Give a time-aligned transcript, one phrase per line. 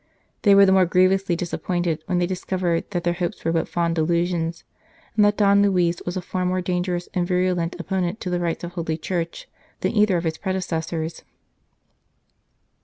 [0.41, 1.39] They were the more 105 St.
[1.39, 4.63] Charles Borromeo grievously disappointed when they discovered that their hopes were but fond delusions,
[5.15, 8.63] and that Don Luis was a far more dangerous and virulent opponent to the rights
[8.63, 9.47] of Holy Church
[9.81, 11.21] than either of his predecessors.